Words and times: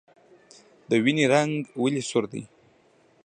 د 0.89 0.91
وینې 1.03 1.25
رنګ 1.33 1.53
ولې 1.81 2.01
سور 2.09 2.25
دی 2.31 2.43